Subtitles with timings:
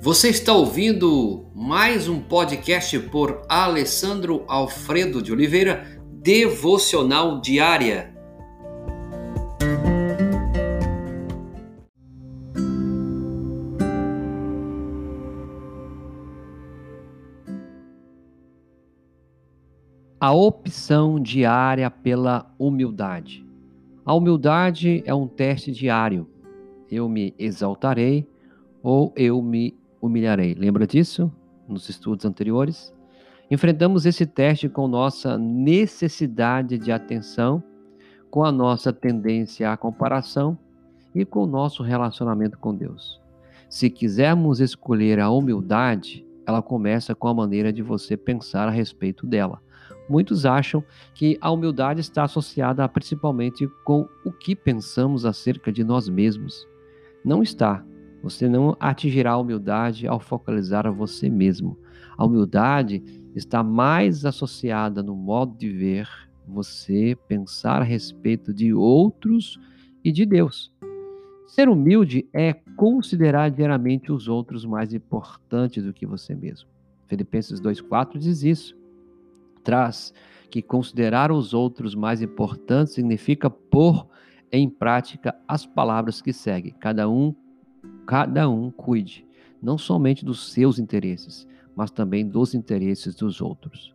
[0.00, 8.14] Você está ouvindo mais um podcast por Alessandro Alfredo de Oliveira, Devocional Diária.
[20.20, 23.44] A opção diária pela humildade.
[24.06, 26.28] A humildade é um teste diário.
[26.88, 28.24] Eu me exaltarei
[28.80, 30.54] ou eu me humilharei.
[30.54, 31.32] Lembra disso?
[31.66, 32.92] Nos estudos anteriores?
[33.50, 37.62] Enfrentamos esse teste com nossa necessidade de atenção,
[38.30, 40.58] com a nossa tendência à comparação
[41.14, 43.20] e com o nosso relacionamento com Deus.
[43.68, 49.26] Se quisermos escolher a humildade, ela começa com a maneira de você pensar a respeito
[49.26, 49.60] dela.
[50.08, 50.82] Muitos acham
[51.14, 56.66] que a humildade está associada principalmente com o que pensamos acerca de nós mesmos.
[57.22, 57.84] Não está.
[58.22, 61.78] Você não atingirá a humildade ao focalizar a você mesmo.
[62.16, 63.02] A humildade
[63.34, 66.08] está mais associada no modo de ver
[66.46, 69.58] você pensar a respeito de outros
[70.02, 70.72] e de Deus.
[71.46, 76.68] Ser humilde é considerar diariamente os outros mais importantes do que você mesmo.
[77.06, 78.76] Filipenses 2,4 diz isso.
[79.62, 80.12] Traz
[80.50, 84.06] que considerar os outros mais importantes significa pôr
[84.50, 86.74] em prática as palavras que seguem.
[86.80, 87.34] Cada um
[88.08, 89.28] cada um cuide
[89.62, 93.94] não somente dos seus interesses, mas também dos interesses dos outros.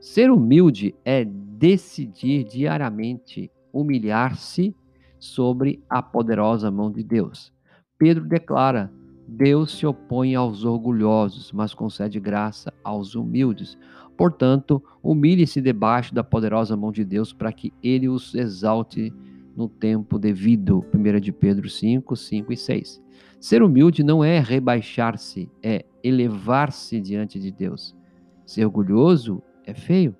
[0.00, 4.72] Ser humilde é decidir diariamente humilhar-se
[5.18, 7.52] sobre a poderosa mão de Deus.
[7.98, 8.92] Pedro declara:
[9.26, 13.76] Deus se opõe aos orgulhosos, mas concede graça aos humildes.
[14.16, 19.12] Portanto, humilhe-se debaixo da poderosa mão de Deus para que ele os exalte
[19.56, 20.86] no tempo devido.
[20.94, 23.08] 1 de Pedro 5, 5 e 6.
[23.40, 27.96] Ser humilde não é rebaixar-se, é elevar-se diante de Deus.
[28.44, 30.16] Ser orgulhoso é feio.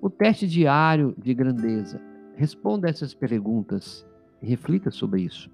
[0.00, 2.00] O teste diário de grandeza.
[2.36, 4.06] Responda essas perguntas
[4.40, 5.50] e reflita sobre isso.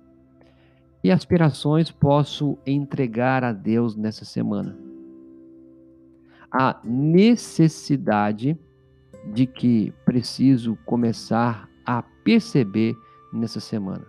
[1.03, 4.77] Que aspirações posso entregar a Deus nessa semana?
[6.51, 8.59] A necessidade
[9.33, 12.97] de que preciso começar a perceber
[13.33, 14.05] nessa semana.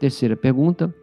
[0.00, 0.94] Terceira pergunta: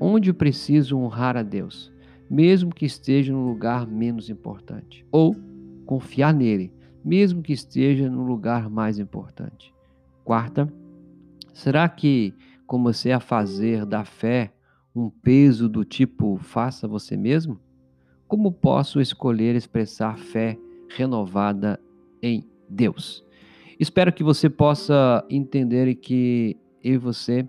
[0.00, 1.92] onde preciso honrar a Deus,
[2.28, 5.06] mesmo que esteja no lugar menos importante?
[5.10, 5.36] Ou
[5.86, 6.72] confiar nele,
[7.04, 9.72] mesmo que esteja no lugar mais importante?
[10.24, 10.72] Quarta:
[11.52, 12.34] será que
[12.66, 14.52] comecei a fazer da fé
[14.94, 17.58] um peso do tipo faça você mesmo?
[18.26, 21.78] Como posso escolher expressar fé renovada
[22.22, 23.24] em Deus?
[23.78, 27.48] Espero que você possa entender que eu e você,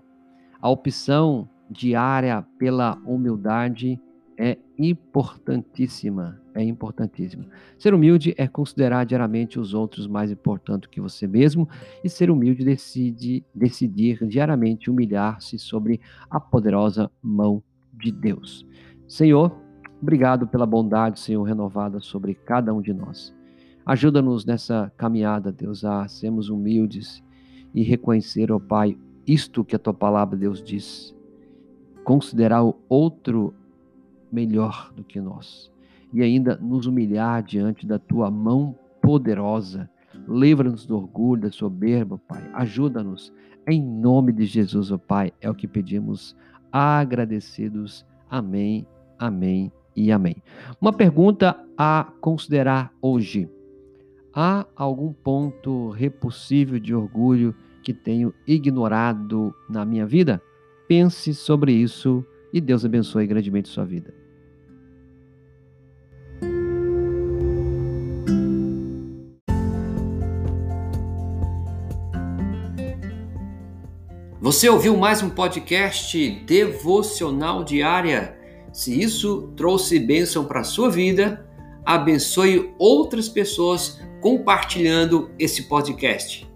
[0.60, 4.00] a opção diária pela humildade
[4.38, 6.40] é importantíssima.
[6.54, 7.46] É importantíssima.
[7.76, 11.68] Ser humilde é considerar diariamente os outros mais importantes que você mesmo,
[12.02, 17.60] e ser humilde decide decidir diariamente humilhar-se sobre a poderosa mão
[17.92, 18.64] de Deus.
[19.08, 19.52] Senhor,
[20.00, 23.34] obrigado pela bondade, Senhor, renovada sobre cada um de nós.
[23.84, 27.22] Ajuda-nos nessa caminhada, Deus, a sermos humildes
[27.74, 28.96] e reconhecer, ó Pai,
[29.26, 31.14] isto que a tua palavra, Deus, diz.
[32.04, 33.54] Considerar o outro
[34.30, 35.72] melhor do que nós
[36.14, 39.90] e ainda nos humilhar diante da tua mão poderosa.
[40.28, 42.48] Livra-nos do orgulho, da soberba, Pai.
[42.54, 43.32] Ajuda-nos.
[43.66, 46.36] Em nome de Jesus, ó Pai, é o que pedimos,
[46.70, 48.06] agradecidos.
[48.30, 48.86] Amém,
[49.18, 50.36] amém e amém.
[50.80, 53.50] Uma pergunta a considerar hoje.
[54.32, 60.40] Há algum ponto repulsivo de orgulho que tenho ignorado na minha vida?
[60.86, 64.14] Pense sobre isso e Deus abençoe grandemente sua vida.
[74.40, 78.38] Você ouviu mais um podcast devocional diária?
[78.74, 81.48] Se isso trouxe bênção para a sua vida,
[81.82, 86.46] abençoe outras pessoas compartilhando esse podcast.